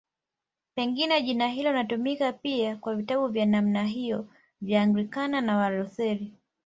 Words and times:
Pengine 0.75 1.21
jina 1.21 1.47
hilo 1.47 1.69
linatumika 1.71 2.33
pia 2.33 2.75
kwa 2.75 2.95
vitabu 2.95 3.27
vya 3.27 3.45
namna 3.45 3.83
hiyo 3.83 4.27
vya 4.61 4.81
Anglikana 4.81 5.41
na 5.41 5.57
Walutheri. 5.57 6.33